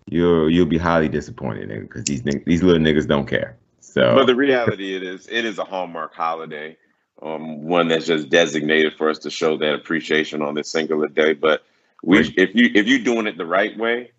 you'll 0.08 0.50
you'll 0.50 0.66
be 0.66 0.78
highly 0.78 1.10
disappointed 1.10 1.70
because 1.70 2.04
these 2.04 2.22
these 2.46 2.64
little 2.64 2.82
niggas 2.82 3.08
don't 3.08 3.28
care. 3.28 3.58
So, 3.80 4.16
but 4.16 4.28
the 4.28 4.36
reality 4.36 4.96
it 4.96 5.04
is 5.04 5.28
it 5.28 5.46
is 5.46 5.58
a 5.58 5.64
hallmark 5.64 6.14
holiday, 6.14 6.78
um, 7.22 7.64
one 7.64 7.88
that's 7.88 8.06
just 8.06 8.30
designated 8.30 8.94
for 8.94 9.10
us 9.10 9.18
to 9.20 9.32
show 9.32 9.58
that 9.58 9.74
appreciation 9.74 10.42
on 10.42 10.54
this 10.54 10.72
singular 10.72 11.08
day. 11.08 11.34
But 11.34 11.64
we, 12.04 12.20
if 12.38 12.54
you 12.54 12.70
if 12.76 12.88
you're 12.88 13.00
doing 13.00 13.26
it 13.26 13.38
the 13.38 13.46
right 13.46 13.76
way, 13.78 14.12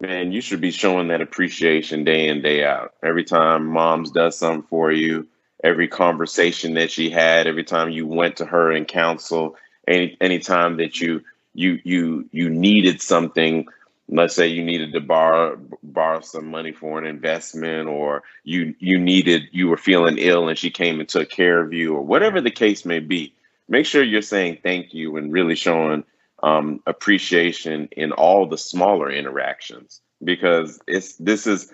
man, 0.00 0.32
you 0.32 0.40
should 0.40 0.60
be 0.60 0.70
showing 0.70 1.08
that 1.08 1.20
appreciation 1.20 2.04
day 2.04 2.28
in, 2.28 2.42
day 2.42 2.64
out. 2.64 2.94
Every 3.02 3.24
time 3.24 3.66
mom's 3.66 4.10
does 4.10 4.38
something 4.38 4.66
for 4.68 4.92
you, 4.92 5.26
every 5.64 5.88
conversation 5.88 6.74
that 6.74 6.90
she 6.90 7.10
had, 7.10 7.46
every 7.46 7.64
time 7.64 7.90
you 7.90 8.06
went 8.06 8.36
to 8.36 8.46
her 8.46 8.72
in 8.72 8.84
counsel, 8.84 9.56
any 9.88 10.16
anytime 10.20 10.76
that 10.78 11.00
you 11.00 11.22
you 11.54 11.78
you 11.84 12.28
you 12.32 12.50
needed 12.50 13.00
something, 13.00 13.66
let's 14.08 14.34
say 14.34 14.48
you 14.48 14.64
needed 14.64 14.92
to 14.92 15.00
borrow 15.00 15.58
borrow 15.82 16.20
some 16.20 16.50
money 16.50 16.72
for 16.72 16.98
an 16.98 17.06
investment 17.06 17.88
or 17.88 18.22
you 18.44 18.74
you 18.78 18.98
needed 18.98 19.44
you 19.52 19.68
were 19.68 19.76
feeling 19.76 20.18
ill 20.18 20.48
and 20.48 20.58
she 20.58 20.70
came 20.70 21.00
and 21.00 21.08
took 21.08 21.30
care 21.30 21.60
of 21.60 21.72
you 21.72 21.94
or 21.94 22.02
whatever 22.02 22.40
the 22.40 22.50
case 22.50 22.84
may 22.84 23.00
be. 23.00 23.32
Make 23.68 23.86
sure 23.86 24.02
you're 24.02 24.22
saying 24.22 24.58
thank 24.62 24.94
you 24.94 25.16
and 25.16 25.32
really 25.32 25.56
showing 25.56 26.04
um, 26.46 26.80
appreciation 26.86 27.88
in 27.90 28.12
all 28.12 28.46
the 28.46 28.56
smaller 28.56 29.10
interactions 29.10 30.00
because 30.22 30.78
it's 30.86 31.16
this 31.16 31.44
is 31.44 31.72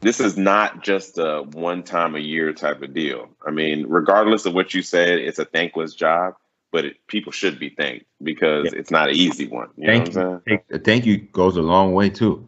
this 0.00 0.18
is 0.18 0.36
not 0.36 0.82
just 0.82 1.18
a 1.18 1.44
one 1.52 1.84
time 1.84 2.16
a 2.16 2.18
year 2.18 2.52
type 2.52 2.82
of 2.82 2.92
deal. 2.92 3.28
I 3.46 3.52
mean, 3.52 3.86
regardless 3.88 4.44
of 4.44 4.54
what 4.54 4.74
you 4.74 4.82
said, 4.82 5.20
it's 5.20 5.38
a 5.38 5.44
thankless 5.44 5.94
job, 5.94 6.34
but 6.72 6.84
it, 6.84 7.06
people 7.06 7.30
should 7.30 7.60
be 7.60 7.70
thanked 7.70 8.06
because 8.20 8.72
yeah. 8.72 8.80
it's 8.80 8.90
not 8.90 9.08
an 9.08 9.14
easy 9.14 9.46
one. 9.46 9.68
You 9.76 9.86
thank 9.86 10.12
you. 10.12 10.42
Thank, 10.46 10.84
thank 10.84 11.06
you 11.06 11.18
goes 11.18 11.56
a 11.56 11.62
long 11.62 11.94
way 11.94 12.10
too. 12.10 12.46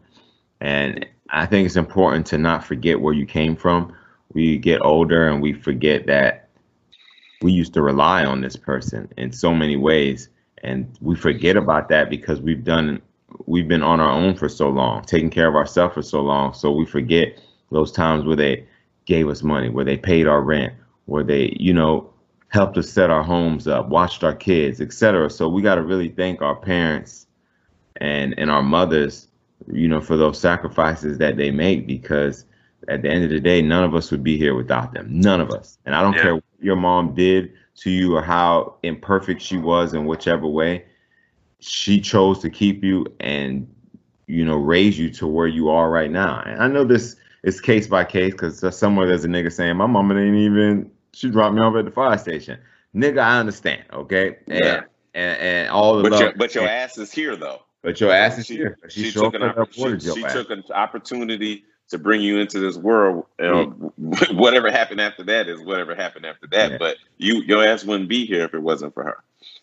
And 0.59 1.05
I 1.29 1.45
think 1.45 1.65
it's 1.65 1.77
important 1.77 2.25
to 2.27 2.37
not 2.37 2.65
forget 2.65 2.99
where 2.99 3.13
you 3.13 3.25
came 3.25 3.55
from. 3.55 3.95
We 4.33 4.57
get 4.57 4.81
older 4.83 5.29
and 5.29 5.41
we 5.41 5.53
forget 5.53 6.05
that 6.07 6.49
we 7.41 7.53
used 7.53 7.73
to 7.75 7.81
rely 7.81 8.25
on 8.25 8.41
this 8.41 8.57
person 8.57 9.07
in 9.17 9.31
so 9.31 9.53
many 9.53 9.77
ways. 9.77 10.27
And 10.61 10.95
we 11.01 11.15
forget 11.15 11.57
about 11.57 11.89
that 11.89 12.09
because 12.09 12.39
we've 12.39 12.63
done 12.63 13.01
we've 13.45 13.67
been 13.67 13.83
on 13.83 13.99
our 13.99 14.09
own 14.09 14.35
for 14.35 14.49
so 14.49 14.69
long, 14.69 15.03
taking 15.03 15.29
care 15.29 15.47
of 15.47 15.55
ourselves 15.55 15.93
for 15.93 16.01
so 16.01 16.21
long. 16.21 16.53
So 16.53 16.71
we 16.71 16.85
forget 16.85 17.39
those 17.71 17.91
times 17.91 18.25
where 18.25 18.35
they 18.35 18.67
gave 19.05 19.27
us 19.27 19.41
money, 19.41 19.69
where 19.69 19.85
they 19.85 19.97
paid 19.97 20.27
our 20.27 20.41
rent, 20.41 20.73
where 21.05 21.23
they, 21.23 21.55
you 21.59 21.73
know, 21.73 22.11
helped 22.49 22.77
us 22.77 22.89
set 22.89 23.09
our 23.09 23.23
homes 23.23 23.67
up, 23.67 23.87
watched 23.87 24.23
our 24.23 24.35
kids, 24.35 24.81
etc. 24.81 25.29
So 25.29 25.47
we 25.47 25.61
got 25.61 25.75
to 25.75 25.81
really 25.81 26.09
thank 26.09 26.41
our 26.41 26.55
parents 26.55 27.27
and 27.97 28.37
and 28.37 28.51
our 28.51 28.63
mothers, 28.63 29.27
you 29.71 29.87
know, 29.87 30.01
for 30.01 30.17
those 30.17 30.39
sacrifices 30.39 31.17
that 31.19 31.37
they 31.37 31.51
make 31.51 31.87
because 31.87 32.45
at 32.87 33.01
the 33.01 33.09
end 33.09 33.23
of 33.23 33.29
the 33.29 33.39
day, 33.39 33.61
none 33.61 33.83
of 33.83 33.95
us 33.95 34.11
would 34.11 34.23
be 34.23 34.37
here 34.37 34.55
without 34.55 34.93
them. 34.93 35.07
None 35.19 35.39
of 35.39 35.51
us. 35.51 35.77
And 35.85 35.95
I 35.95 36.01
don't 36.01 36.13
yeah. 36.13 36.21
care 36.21 36.35
what 36.35 36.43
your 36.59 36.75
mom 36.75 37.13
did 37.13 37.53
to 37.75 37.89
you 37.89 38.15
or 38.15 38.21
how 38.21 38.75
imperfect 38.83 39.41
she 39.41 39.57
was 39.57 39.93
in 39.93 40.05
whichever 40.05 40.47
way 40.47 40.85
she 41.61 42.01
chose 42.01 42.39
to 42.39 42.49
keep 42.49 42.83
you 42.83 43.05
and 43.19 43.71
you 44.27 44.43
know 44.43 44.57
raise 44.57 44.97
you 44.99 45.09
to 45.09 45.27
where 45.27 45.47
you 45.47 45.69
are 45.69 45.89
right 45.89 46.11
now. 46.11 46.41
And 46.45 46.61
I 46.61 46.67
know 46.67 46.83
this 46.83 47.15
is 47.43 47.61
case 47.61 47.87
by 47.87 48.03
case 48.03 48.33
because 48.33 48.77
somewhere 48.77 49.07
there's 49.07 49.23
a 49.23 49.27
nigga 49.27 49.51
saying 49.51 49.77
my 49.77 49.85
mama 49.85 50.15
didn't 50.15 50.37
even 50.37 50.91
she 51.13 51.29
dropped 51.29 51.55
me 51.55 51.61
off 51.61 51.75
at 51.75 51.85
the 51.85 51.91
fire 51.91 52.17
station. 52.17 52.59
Nigga, 52.95 53.19
I 53.19 53.39
understand. 53.39 53.83
Okay, 53.93 54.37
and 54.47 54.59
yeah. 54.63 54.81
and, 55.13 55.39
and 55.39 55.69
all 55.69 55.97
the 55.97 56.03
but 56.03 56.11
love, 56.11 56.21
your, 56.21 56.33
but 56.33 56.55
your 56.55 56.67
ass 56.67 56.97
is 56.97 57.11
here 57.11 57.35
though. 57.35 57.61
But 57.83 57.99
your 58.01 58.11
ass 58.11 58.37
is 58.37 58.47
she, 58.47 58.57
here. 58.57 58.77
She, 58.89 59.05
she 59.05 59.11
took 59.11 59.33
an 59.35 59.53
she, 59.71 59.99
she 59.99 60.21
took 60.23 60.49
an 60.49 60.63
opportunity 60.73 61.63
to 61.91 61.97
bring 61.97 62.21
you 62.21 62.39
into 62.39 62.59
this 62.59 62.77
world. 62.77 63.25
Mm. 63.39 64.33
whatever 64.33 64.71
happened 64.71 64.99
after 64.99 65.23
that 65.23 65.47
is 65.47 65.61
whatever 65.61 65.95
happened 65.95 66.25
after 66.25 66.47
that. 66.47 66.71
Yeah. 66.71 66.77
But 66.77 66.97
you, 67.17 67.41
your 67.43 67.65
ass 67.65 67.83
wouldn't 67.83 68.09
be 68.09 68.25
here 68.25 68.43
if 68.43 68.53
it 68.53 68.61
wasn't 68.61 68.93
for 68.93 69.03
her. 69.03 69.17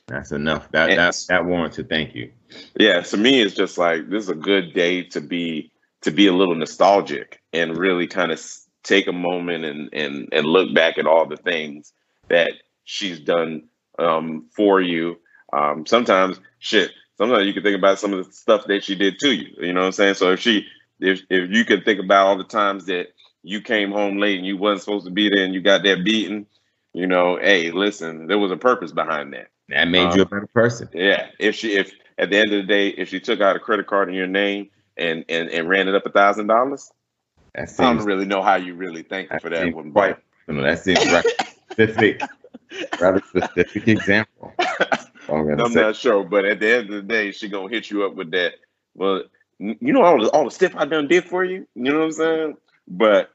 That's 0.06 0.32
enough. 0.32 0.70
That 0.72 0.90
and, 0.90 0.98
that 0.98 1.16
that 1.28 1.44
warrants 1.44 1.78
a 1.78 1.84
thank 1.84 2.14
you. 2.14 2.32
Yeah, 2.78 3.00
to 3.00 3.16
me, 3.16 3.42
it's 3.42 3.54
just 3.54 3.76
like 3.76 4.08
this 4.08 4.24
is 4.24 4.30
a 4.30 4.34
good 4.34 4.72
day 4.72 5.02
to 5.04 5.20
be 5.20 5.70
to 6.02 6.10
be 6.10 6.26
a 6.26 6.32
little 6.32 6.54
nostalgic 6.54 7.42
and 7.52 7.76
really 7.76 8.06
kind 8.06 8.32
of 8.32 8.42
take 8.82 9.06
a 9.06 9.12
moment 9.12 9.64
and 9.64 9.90
and 9.92 10.28
and 10.32 10.46
look 10.46 10.74
back 10.74 10.98
at 10.98 11.06
all 11.06 11.26
the 11.26 11.36
things 11.36 11.92
that 12.28 12.50
she's 12.84 13.20
done 13.20 13.64
um, 13.98 14.46
for 14.54 14.80
you. 14.80 15.18
Um, 15.52 15.86
sometimes 15.86 16.40
shit. 16.58 16.90
Sometimes 17.18 17.46
you 17.46 17.52
can 17.52 17.62
think 17.62 17.76
about 17.76 17.98
some 17.98 18.14
of 18.14 18.24
the 18.24 18.32
stuff 18.32 18.64
that 18.66 18.84
she 18.84 18.94
did 18.94 19.18
to 19.18 19.32
you. 19.32 19.48
You 19.58 19.72
know 19.72 19.80
what 19.80 19.86
I'm 19.86 19.92
saying? 19.92 20.14
So 20.14 20.32
if 20.32 20.40
she 20.40 20.66
if 21.00 21.22
if 21.30 21.50
you 21.50 21.64
can 21.64 21.82
think 21.82 22.00
about 22.00 22.26
all 22.26 22.38
the 22.38 22.44
times 22.44 22.86
that 22.86 23.08
you 23.42 23.60
came 23.60 23.92
home 23.92 24.18
late 24.18 24.36
and 24.36 24.46
you 24.46 24.56
wasn't 24.56 24.82
supposed 24.82 25.06
to 25.06 25.12
be 25.12 25.28
there 25.28 25.44
and 25.44 25.54
you 25.54 25.60
got 25.60 25.82
that 25.84 26.04
beaten, 26.04 26.46
you 26.92 27.06
know, 27.06 27.38
hey, 27.40 27.70
listen, 27.70 28.26
there 28.26 28.38
was 28.38 28.50
a 28.50 28.56
purpose 28.56 28.92
behind 28.92 29.32
that. 29.32 29.48
That 29.68 29.88
made 29.88 30.08
um, 30.08 30.16
you 30.16 30.22
a 30.22 30.26
better 30.26 30.46
person. 30.46 30.88
Yeah. 30.92 31.28
If 31.38 31.54
she, 31.54 31.76
if 31.76 31.92
at 32.16 32.30
the 32.30 32.38
end 32.38 32.52
of 32.52 32.62
the 32.62 32.66
day, 32.66 32.88
if 32.88 33.08
she 33.08 33.20
took 33.20 33.40
out 33.40 33.56
a 33.56 33.60
credit 33.60 33.86
card 33.86 34.08
in 34.08 34.14
your 34.14 34.26
name 34.26 34.70
and 34.96 35.24
and, 35.28 35.48
and 35.50 35.68
ran 35.68 35.88
it 35.88 35.94
up 35.94 36.06
a 36.06 36.10
thousand 36.10 36.46
dollars, 36.46 36.90
I 37.54 37.64
don't 37.64 38.04
really 38.04 38.26
know 38.26 38.42
how 38.42 38.56
you 38.56 38.74
really 38.74 39.02
thank 39.02 39.30
her 39.30 39.40
for 39.40 39.50
that 39.50 39.74
one. 39.74 39.92
Quite, 39.92 40.16
no, 40.46 40.62
that 40.62 40.80
seems 40.80 41.04
right. 41.10 41.24
specific, 41.70 42.20
rather 43.00 43.22
specific 43.28 43.88
example. 43.88 44.52
I'm, 45.28 45.60
I'm 45.60 45.72
not 45.72 45.96
sure, 45.96 46.24
but 46.24 46.46
at 46.46 46.60
the 46.60 46.76
end 46.76 46.90
of 46.90 46.94
the 46.94 47.02
day, 47.02 47.32
she 47.32 47.48
gonna 47.48 47.68
hit 47.68 47.90
you 47.90 48.04
up 48.04 48.14
with 48.14 48.30
that. 48.30 48.54
Well, 48.94 49.24
you 49.58 49.92
know 49.92 50.02
all 50.02 50.22
the 50.22 50.30
all 50.30 50.44
the 50.44 50.50
stuff 50.50 50.74
I 50.76 50.84
done 50.84 51.08
did 51.08 51.24
for 51.24 51.44
you. 51.44 51.66
You 51.74 51.92
know 51.92 51.98
what 51.98 52.04
I'm 52.04 52.12
saying? 52.12 52.56
But 52.86 53.30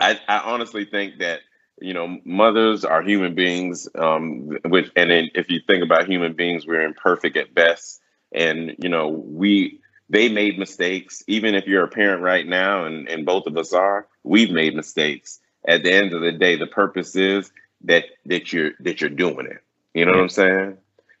I, 0.00 0.18
I 0.28 0.38
honestly 0.38 0.84
think 0.84 1.18
that 1.18 1.40
you 1.80 1.94
know, 1.94 2.18
mothers 2.24 2.84
are 2.84 3.02
human 3.02 3.34
beings. 3.34 3.88
Um, 3.94 4.58
which, 4.64 4.90
and 4.96 5.10
then 5.10 5.30
if 5.34 5.50
you 5.50 5.60
think 5.66 5.82
about 5.82 6.08
human 6.08 6.32
beings, 6.32 6.66
we're 6.66 6.82
imperfect 6.82 7.36
at 7.36 7.54
best. 7.54 8.00
And 8.32 8.74
you 8.78 8.88
know, 8.88 9.08
we 9.08 9.80
they 10.10 10.28
made 10.28 10.58
mistakes. 10.58 11.22
Even 11.26 11.54
if 11.54 11.66
you're 11.66 11.84
a 11.84 11.88
parent 11.88 12.22
right 12.22 12.46
now, 12.46 12.84
and 12.84 13.08
and 13.08 13.26
both 13.26 13.46
of 13.46 13.56
us 13.56 13.72
are, 13.72 14.06
we've 14.24 14.50
made 14.50 14.74
mistakes. 14.74 15.40
At 15.66 15.82
the 15.82 15.92
end 15.92 16.12
of 16.12 16.20
the 16.20 16.32
day, 16.32 16.56
the 16.56 16.66
purpose 16.66 17.16
is 17.16 17.50
that 17.84 18.04
that 18.26 18.52
you're 18.52 18.72
that 18.80 19.00
you're 19.00 19.10
doing 19.10 19.46
it. 19.46 19.62
You 19.94 20.04
know 20.04 20.12
what 20.12 20.20
I'm 20.20 20.28
saying? 20.28 20.78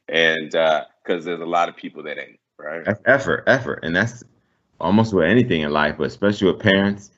And 0.08 0.50
because 0.50 0.86
uh, 1.22 1.24
there's 1.24 1.40
a 1.40 1.46
lot 1.46 1.68
of 1.68 1.76
people 1.76 2.04
that 2.04 2.18
ain't 2.18 2.40
right. 2.58 2.96
Effort, 3.06 3.44
effort, 3.46 3.80
and 3.82 3.94
that's 3.94 4.24
almost 4.80 5.12
with 5.12 5.24
anything 5.24 5.62
in 5.62 5.72
life, 5.72 5.96
but 5.98 6.06
especially 6.06 6.50
with 6.50 6.60
parents. 6.60 7.10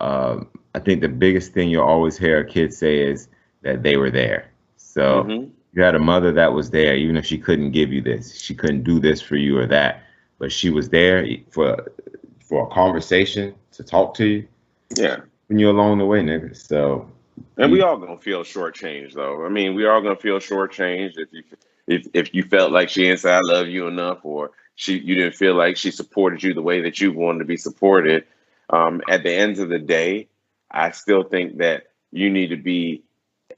Uh, 0.00 0.44
I 0.74 0.78
think 0.78 1.00
the 1.00 1.08
biggest 1.08 1.52
thing 1.52 1.70
you'll 1.70 1.84
always 1.84 2.18
hear 2.18 2.40
a 2.40 2.44
kid 2.44 2.72
say 2.74 2.98
is 3.00 3.28
that 3.62 3.82
they 3.82 3.96
were 3.96 4.10
there. 4.10 4.50
So 4.76 5.24
mm-hmm. 5.24 5.50
you 5.72 5.82
had 5.82 5.94
a 5.94 5.98
mother 5.98 6.32
that 6.32 6.52
was 6.52 6.70
there, 6.70 6.96
even 6.96 7.16
if 7.16 7.24
she 7.24 7.38
couldn't 7.38 7.70
give 7.70 7.92
you 7.92 8.02
this, 8.02 8.38
she 8.38 8.54
couldn't 8.54 8.82
do 8.82 9.00
this 9.00 9.20
for 9.20 9.36
you 9.36 9.58
or 9.58 9.66
that, 9.66 10.02
but 10.38 10.52
she 10.52 10.70
was 10.70 10.88
there 10.88 11.26
for 11.50 11.92
for 12.40 12.68
a 12.68 12.70
conversation 12.72 13.54
to 13.72 13.82
talk 13.82 14.14
to 14.14 14.24
you. 14.26 14.48
Yeah, 14.96 15.20
when 15.48 15.58
you're 15.58 15.70
along 15.72 15.98
the 15.98 16.06
way, 16.06 16.20
nigga. 16.20 16.56
So, 16.56 17.10
and 17.56 17.72
we 17.72 17.82
all 17.82 17.96
gonna 17.96 18.18
feel 18.18 18.42
shortchanged, 18.42 19.14
though. 19.14 19.44
I 19.44 19.48
mean, 19.48 19.74
we 19.74 19.86
all 19.86 20.00
gonna 20.00 20.16
feel 20.16 20.38
shortchanged 20.38 21.18
if 21.18 21.28
you 21.32 21.42
if 21.86 22.06
if 22.14 22.34
you 22.34 22.42
felt 22.42 22.72
like 22.72 22.88
she 22.88 23.02
didn't 23.02 23.20
say 23.20 23.32
"I 23.32 23.40
love 23.40 23.68
you" 23.68 23.86
enough, 23.86 24.20
or 24.24 24.52
she 24.76 24.98
you 24.98 25.16
didn't 25.16 25.34
feel 25.34 25.54
like 25.54 25.76
she 25.76 25.90
supported 25.90 26.42
you 26.42 26.54
the 26.54 26.62
way 26.62 26.82
that 26.82 27.00
you 27.00 27.12
wanted 27.12 27.40
to 27.40 27.44
be 27.46 27.56
supported. 27.56 28.24
Um, 28.70 29.02
at 29.08 29.22
the 29.22 29.32
end 29.32 29.58
of 29.58 29.68
the 29.68 29.78
day, 29.78 30.28
I 30.70 30.90
still 30.90 31.24
think 31.24 31.58
that 31.58 31.88
you 32.12 32.30
need 32.30 32.48
to 32.48 32.56
be 32.56 33.02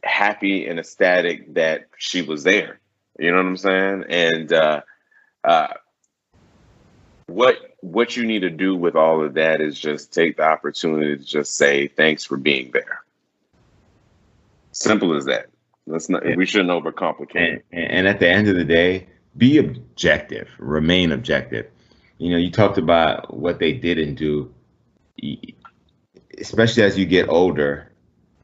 happy 0.03 0.67
and 0.67 0.79
ecstatic 0.79 1.55
that 1.55 1.89
she 1.99 2.23
was 2.23 2.45
there. 2.45 2.81
You 3.19 3.33
know 3.33 3.39
what 3.39 3.47
I'm 3.47 3.57
saying? 3.57 4.05
And 4.09 4.53
uh, 4.53 4.81
uh, 5.45 5.75
what 7.27 7.57
what 7.81 8.17
you 8.17 8.25
need 8.25 8.41
to 8.41 8.51
do 8.51 8.77
with 8.77 8.95
all 8.95 9.25
of 9.25 9.35
that 9.35 9.61
is 9.61 9.79
just 9.79 10.13
take 10.13 10.37
the 10.37 10.45
opportunity 10.45 11.17
to 11.17 11.25
just 11.25 11.57
say 11.57 11.89
thanks 11.89 12.25
for 12.25 12.37
being 12.37 12.71
there. 12.73 13.03
Simple 14.73 15.17
as 15.17 15.25
that. 15.25 15.49
Let's 15.87 16.09
not. 16.09 16.23
We 16.37 16.47
shouldn't 16.47 16.71
overcomplicate. 16.71 17.63
And, 17.73 17.91
and 17.91 18.09
at 18.09 18.21
the 18.21 18.29
end 18.29 18.47
of 18.49 18.55
the 18.55 18.65
day, 18.65 19.09
be 19.39 19.59
objective. 19.59 20.49
Remain 20.59 21.13
objective. 21.13 21.67
You 22.19 22.33
know, 22.33 22.37
you 22.37 22.51
talked 22.51 22.79
about 22.79 23.33
what 23.35 23.59
they 23.59 23.73
didn't 23.73 24.17
do 24.17 24.53
especially 26.41 26.83
as 26.83 26.99
you 26.99 27.05
get 27.05 27.29
older 27.29 27.91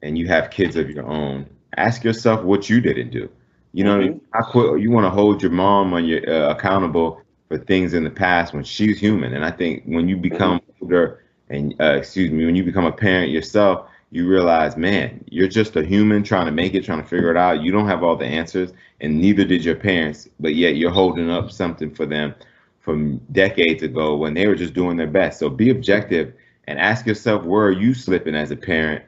and 0.02 0.18
you 0.18 0.26
have 0.28 0.50
kids 0.50 0.76
of 0.76 0.90
your 0.90 1.06
own, 1.06 1.46
ask 1.76 2.04
yourself 2.04 2.42
what 2.44 2.68
you 2.68 2.80
didn't 2.80 3.10
do. 3.10 3.28
You 3.72 3.84
know, 3.84 3.98
mm-hmm. 3.98 4.18
I 4.32 4.42
quit, 4.42 4.80
you 4.80 4.90
want 4.90 5.04
to 5.04 5.10
hold 5.10 5.42
your 5.42 5.50
mom 5.50 5.92
on 5.94 6.04
your 6.04 6.28
uh, 6.28 6.50
accountable 6.50 7.20
for 7.48 7.58
things 7.58 7.94
in 7.94 8.04
the 8.04 8.10
past 8.10 8.54
when 8.54 8.64
she's 8.64 8.98
human. 8.98 9.34
And 9.34 9.44
I 9.44 9.50
think 9.50 9.84
when 9.84 10.08
you 10.08 10.16
become 10.16 10.60
mm-hmm. 10.60 10.84
older 10.84 11.24
and 11.48 11.74
uh, 11.80 11.96
excuse 11.96 12.30
me, 12.30 12.44
when 12.44 12.54
you 12.54 12.64
become 12.64 12.84
a 12.84 12.92
parent 12.92 13.30
yourself, 13.30 13.88
you 14.14 14.28
realize, 14.28 14.76
man, 14.76 15.24
you're 15.28 15.48
just 15.48 15.74
a 15.74 15.84
human 15.84 16.22
trying 16.22 16.46
to 16.46 16.52
make 16.52 16.74
it, 16.74 16.84
trying 16.84 17.02
to 17.02 17.08
figure 17.08 17.32
it 17.32 17.36
out. 17.36 17.62
You 17.62 17.72
don't 17.72 17.88
have 17.88 18.04
all 18.04 18.14
the 18.14 18.24
answers, 18.24 18.72
and 19.00 19.20
neither 19.20 19.44
did 19.44 19.64
your 19.64 19.74
parents, 19.74 20.28
but 20.38 20.54
yet 20.54 20.76
you're 20.76 20.92
holding 20.92 21.28
up 21.30 21.50
something 21.50 21.92
for 21.92 22.06
them 22.06 22.32
from 22.78 23.18
decades 23.32 23.82
ago 23.82 24.14
when 24.14 24.32
they 24.32 24.46
were 24.46 24.54
just 24.54 24.72
doing 24.72 24.96
their 24.96 25.08
best. 25.08 25.40
So 25.40 25.50
be 25.50 25.70
objective 25.70 26.32
and 26.68 26.78
ask 26.78 27.06
yourself 27.06 27.44
where 27.44 27.64
are 27.64 27.72
you 27.72 27.92
slipping 27.92 28.36
as 28.36 28.52
a 28.52 28.56
parent 28.56 29.04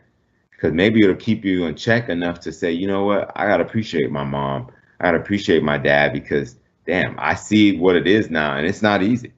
because 0.51 0.73
maybe 0.73 1.05
it'll 1.05 1.15
keep 1.15 1.45
you 1.45 1.67
in 1.67 1.77
check 1.77 2.09
enough 2.09 2.41
to 2.41 2.53
say 2.53 2.73
you 2.73 2.87
know 2.87 3.05
what 3.05 3.31
i 3.37 3.47
gotta 3.47 3.65
appreciate 3.65 4.11
my 4.11 4.25
mom 4.25 4.71
i 5.01 5.05
gotta 5.05 5.19
appreciate 5.19 5.63
my 5.63 5.79
dad 5.79 6.13
because 6.13 6.57
damn 6.87 7.15
i 7.19 7.35
see 7.35 7.79
what 7.79 7.97
it 7.97 8.07
is 8.07 8.31
now 8.31 8.57
and 8.57 8.67
it's 8.67 8.83
not 8.83 9.03
easy 9.03 9.33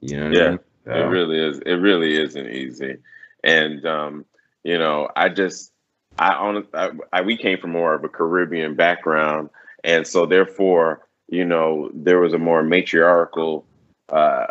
you 0.00 0.18
know 0.18 0.30
yeah 0.30 0.46
I 0.46 0.50
mean? 0.50 0.58
so. 0.84 0.92
it 0.92 1.04
really 1.04 1.38
is 1.38 1.58
it 1.64 1.74
really 1.74 2.20
isn't 2.20 2.50
easy 2.50 2.98
and 3.44 3.84
um 3.86 4.24
you 4.64 4.78
know 4.78 5.08
i 5.16 5.28
just 5.28 5.72
i 6.18 6.32
on 6.32 6.66
I, 6.74 6.90
I, 7.12 7.20
we 7.22 7.36
came 7.36 7.58
from 7.58 7.72
more 7.72 7.94
of 7.94 8.04
a 8.04 8.08
caribbean 8.08 8.74
background. 8.74 9.50
And 9.84 10.06
so 10.06 10.26
therefore 10.26 11.06
you 11.28 11.44
know 11.44 11.90
there 11.94 12.20
was 12.20 12.32
a 12.32 12.38
more 12.38 12.62
matriarchal 12.62 13.66
uh 14.08 14.46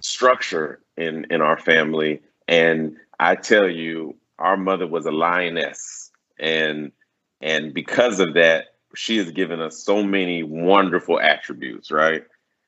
structure 0.00 0.80
in 0.96 1.26
in 1.30 1.40
our 1.40 1.58
family. 1.58 2.20
And 2.48 2.96
i 3.18 3.34
tell 3.34 3.68
you 3.68 4.16
our 4.38 4.56
mother 4.56 4.86
was 4.86 5.06
a 5.06 5.12
lioness. 5.12 6.10
And 6.38 6.92
and 7.40 7.72
because 7.72 8.20
of 8.20 8.34
that 8.34 8.66
she 8.96 9.18
has 9.18 9.30
given 9.30 9.60
us 9.60 9.84
so 9.84 10.02
many 10.02 10.42
wonderful 10.42 11.20
attributes 11.20 11.90
right? 11.90 12.24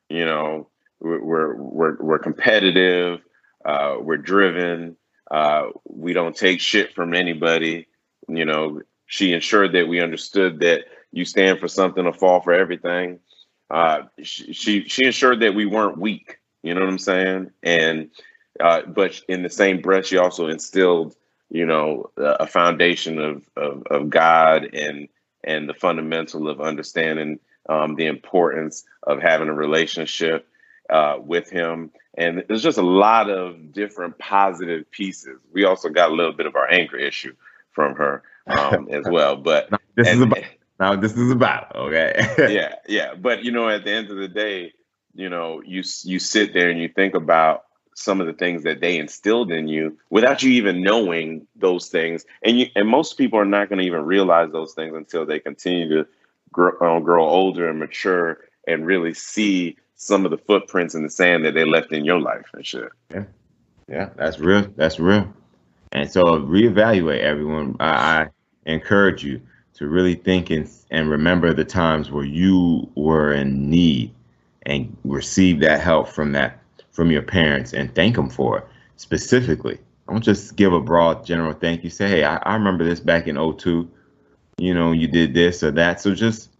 You 0.09 0.25
know 0.25 0.69
we're 1.01 1.57
we're 1.57 1.97
we're, 2.01 2.19
competitive 2.19 3.21
uh, 3.65 3.97
we're 4.01 4.17
driven 4.17 4.97
Uh, 5.33 5.71
we 5.85 6.13
don't 6.13 6.37
take 6.37 6.61
shit 6.61 6.93
from 6.93 7.15
anybody. 7.15 7.89
You 8.29 8.45
know, 8.45 8.83
she 9.07 9.33
ensured 9.33 9.73
that 9.73 9.89
we 9.89 10.03
understood 10.03 10.61
that 10.61 10.85
you 11.11 11.25
stand 11.25 11.59
for 11.59 11.69
something 11.69 12.07
or 12.07 12.13
fall 12.13 12.41
for 12.41 12.53
everything. 12.53 13.19
Uh, 13.71 14.03
she, 14.23 14.53
she 14.53 14.89
she 14.89 15.07
ensured 15.07 15.41
that 15.41 15.55
we 15.55 15.65
weren't 15.65 15.97
weak. 15.97 16.39
You 16.63 16.75
know 16.75 16.81
what 16.81 16.91
I'm 16.91 16.99
saying? 16.99 17.51
And 17.63 18.11
uh, 18.61 18.83
but 18.83 19.19
in 19.29 19.43
the 19.43 19.49
same 19.51 19.81
breath, 19.81 20.07
she 20.07 20.19
also 20.19 20.49
instilled, 20.49 21.17
you 21.49 21.65
know, 21.65 22.11
a 22.19 22.47
foundation 22.47 23.19
of, 23.19 23.49
of, 23.57 23.83
of 23.91 24.11
God 24.11 24.69
and 24.75 25.09
and 25.45 25.69
the 25.69 25.75
fundamental 25.75 26.49
of 26.49 26.61
understanding 26.61 27.41
um, 27.69 27.97
the 27.97 28.07
importance 28.07 28.85
of 29.05 29.21
having 29.21 29.49
a 29.49 29.55
relationship 29.55 30.47
uh, 30.91 31.17
with 31.19 31.49
Him. 31.51 31.91
And 32.15 32.45
there's 32.47 32.63
just 32.63 32.79
a 32.79 32.83
lot 32.83 33.31
of 33.31 33.73
different 33.73 34.19
positive 34.19 34.91
pieces. 34.91 35.39
We 35.53 35.65
also 35.65 35.89
got 35.89 36.11
a 36.11 36.15
little 36.15 36.33
bit 36.33 36.47
of 36.47 36.57
our 36.57 36.71
anger 36.71 36.99
issue 36.99 37.35
from 37.71 37.95
her 37.95 38.23
um, 38.47 38.89
as 38.91 39.07
well. 39.09 39.37
But 39.37 39.71
this 39.95 40.09
and, 40.09 40.17
is 40.19 40.23
about 40.23 40.45
now. 40.79 40.97
This 40.97 41.17
is 41.17 41.31
about 41.31 41.75
okay. 41.75 42.15
yeah, 42.55 42.75
yeah. 42.87 43.15
But 43.15 43.45
you 43.45 43.51
know, 43.51 43.69
at 43.69 43.85
the 43.85 43.93
end 43.93 44.11
of 44.11 44.17
the 44.17 44.29
day, 44.29 44.73
you 45.15 45.29
know, 45.29 45.63
you 45.65 45.83
you 46.05 46.19
sit 46.19 46.53
there 46.53 46.69
and 46.69 46.81
you 46.81 46.89
think 46.89 47.15
about 47.15 47.65
some 47.95 48.21
of 48.21 48.27
the 48.27 48.33
things 48.33 48.63
that 48.65 48.81
they 48.81 48.99
instilled 48.99 49.53
in 49.53 49.69
you 49.69 49.99
without 50.11 50.43
you 50.43 50.51
even 50.51 50.83
knowing 50.83 51.47
those 51.57 51.89
things 51.89 52.25
and 52.43 52.59
you 52.59 52.67
and 52.75 52.89
most 52.89 53.19
people 53.19 53.39
are 53.39 53.45
not 53.45 53.69
going 53.69 53.79
to 53.79 53.85
even 53.85 54.03
realize 54.07 54.51
those 54.51 54.73
things 54.73 54.95
until 54.97 55.27
they 55.27 55.39
continue 55.39 55.87
to 55.89 56.09
grow, 56.53 56.73
uh, 56.81 57.01
grow 57.01 57.27
older 57.27 57.69
and 57.69 57.79
mature 57.79 58.39
and 58.67 58.87
really 58.87 59.13
see 59.13 59.77
some 60.03 60.25
of 60.25 60.31
the 60.31 60.39
footprints 60.39 60.95
in 60.95 61.03
the 61.03 61.11
sand 61.11 61.45
that 61.45 61.55
they 61.55 61.65
left 61.65 61.93
in 61.93 62.05
your 62.05 62.21
life 62.21 62.47
and 62.53 62.67
shit 62.67 62.91
yeah 63.11 63.25
yeah 63.89 64.09
that's 64.17 64.39
real 64.39 64.67
that's 64.77 64.99
real 64.99 65.33
and 65.93 66.11
so 66.11 66.25
reevaluate 66.25 67.21
everyone 67.21 67.77
i, 67.81 68.23
I 68.23 68.29
encourage 68.67 69.25
you 69.25 69.41
to 69.75 69.87
really 69.87 70.15
think 70.15 70.51
and, 70.51 70.69
and 70.91 71.11
remember 71.11 71.53
the 71.53 71.65
times 71.65 72.11
where 72.11 72.25
you 72.25 72.91
were 72.95 73.33
in 73.33 73.71
need 73.71 74.13
and 74.67 74.97
receive 75.05 75.61
that 75.61 75.81
help 75.81 76.09
from 76.09 76.33
that 76.33 76.59
from 76.93 77.11
your 77.11 77.23
parents 77.23 77.73
and 77.73 77.95
thank 77.95 78.15
them 78.15 78.29
for 78.29 78.59
it 78.59 78.67
specifically. 78.97 79.79
Don't 80.09 80.23
just 80.23 80.57
give 80.57 80.73
a 80.73 80.81
broad 80.81 81.25
general 81.25 81.53
thank 81.53 81.85
you. 81.85 81.91
Say, 81.91 82.09
hey, 82.09 82.25
I, 82.25 82.37
I 82.37 82.55
remember 82.55 82.85
this 82.85 83.01
back 83.01 83.27
in 83.27 83.37
02. 83.37 83.91
You 84.59 84.75
know, 84.75 84.93
you 84.93 85.09
did 85.09 85.35
this 85.35 85.63
or 85.63 85.71
that. 85.73 86.01
So 86.01 86.15
just 86.15 86.51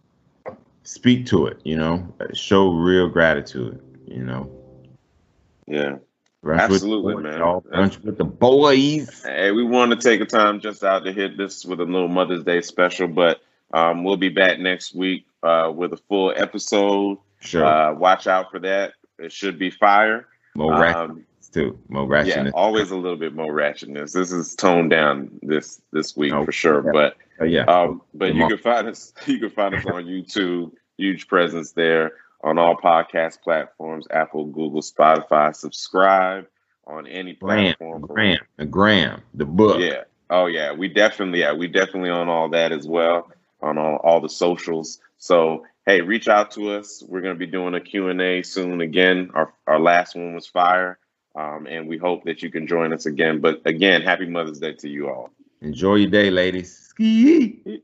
speak 0.83 1.25
to 1.27 1.47
it, 1.47 1.59
you 1.63 1.77
know, 1.77 2.13
show 2.33 2.71
real 2.71 3.09
gratitude, 3.09 3.81
you 4.07 4.23
know. 4.23 4.49
Yeah. 5.67 5.97
Absolutely, 6.45 7.15
with, 7.15 7.23
man. 7.23 7.39
Brunch 7.39 8.03
with 8.03 8.17
the 8.17 8.25
boys. 8.25 9.23
Hey, 9.23 9.51
we 9.51 9.63
want 9.63 9.91
to 9.91 9.97
take 9.97 10.19
a 10.19 10.25
time 10.25 10.59
just 10.59 10.83
out 10.83 11.05
to 11.05 11.13
hit 11.13 11.37
this 11.37 11.63
with 11.63 11.79
a 11.79 11.85
little 11.85 12.09
Mother's 12.09 12.43
Day 12.43 12.61
special, 12.61 13.07
but 13.07 13.41
um, 13.73 14.03
we'll 14.03 14.17
be 14.17 14.29
back 14.29 14.59
next 14.59 14.93
week 14.93 15.25
uh, 15.41 15.71
with 15.73 15.93
a 15.93 15.97
full 16.09 16.33
episode. 16.35 17.17
Sure. 17.39 17.65
Uh, 17.65 17.93
watch 17.93 18.27
out 18.27 18.51
for 18.51 18.59
that. 18.59 18.93
It 19.19 19.31
should 19.31 19.57
be 19.57 19.69
fire. 19.69 20.27
More 20.55 20.85
um, 20.85 21.25
too. 21.53 21.79
More 21.87 22.07
ratchetness. 22.07 22.45
Yeah, 22.45 22.51
always 22.53 22.91
a 22.91 22.97
little 22.97 23.17
bit 23.17 23.33
more 23.33 23.53
ratchetness. 23.53 24.13
This 24.13 24.31
is 24.31 24.55
toned 24.55 24.89
down 24.89 25.39
this 25.41 25.81
this 25.91 26.17
week 26.17 26.33
oh, 26.33 26.45
for 26.45 26.51
sure. 26.51 26.83
Yeah. 26.85 26.91
But 26.91 27.17
uh, 27.41 27.45
yeah. 27.45 27.63
Um, 27.65 28.01
but 28.13 28.33
you 28.35 28.47
can 28.47 28.57
find 28.57 28.87
us. 28.87 29.13
You 29.25 29.39
can 29.39 29.49
find 29.49 29.75
us 29.75 29.85
on 29.85 30.05
YouTube. 30.05 30.71
Huge 30.97 31.27
presence 31.27 31.71
there 31.71 32.13
on 32.43 32.57
all 32.57 32.75
podcast 32.75 33.41
platforms: 33.41 34.07
Apple, 34.11 34.45
Google, 34.45 34.81
Spotify. 34.81 35.55
Subscribe 35.55 36.47
on 36.85 37.07
any 37.07 37.33
platform. 37.33 38.01
Gram, 38.01 38.39
the 38.57 38.65
Gram, 38.65 39.21
the 39.33 39.45
book. 39.45 39.79
Yeah. 39.79 40.03
Oh 40.29 40.47
yeah. 40.47 40.73
We 40.73 40.89
definitely 40.89 41.39
yeah. 41.39 41.53
We 41.53 41.67
definitely 41.67 42.09
on 42.09 42.27
all 42.27 42.49
that 42.49 42.71
as 42.71 42.87
well 42.87 43.31
on 43.61 43.77
all, 43.77 43.95
all 43.97 44.19
the 44.19 44.29
socials. 44.29 44.99
So 45.17 45.63
hey, 45.85 46.01
reach 46.01 46.27
out 46.27 46.51
to 46.51 46.71
us. 46.71 47.03
We're 47.07 47.21
going 47.21 47.35
to 47.35 47.39
be 47.39 47.47
doing 47.47 47.73
a 47.73 47.81
Q&A 47.81 48.41
soon 48.43 48.81
again. 48.81 49.31
Our, 49.33 49.53
our 49.67 49.79
last 49.79 50.15
one 50.15 50.33
was 50.33 50.47
fire. 50.47 50.97
Um, 51.35 51.65
and 51.67 51.87
we 51.87 51.97
hope 51.97 52.25
that 52.25 52.43
you 52.43 52.51
can 52.51 52.67
join 52.67 52.93
us 52.93 53.05
again. 53.05 53.41
But 53.41 53.61
again, 53.65 54.01
happy 54.01 54.27
Mother's 54.27 54.59
Day 54.59 54.73
to 54.73 54.89
you 54.89 55.09
all. 55.09 55.31
Enjoy 55.61 55.95
your 55.95 56.11
day, 56.11 56.29
ladies. 56.29 56.77
Ski. 56.77 57.81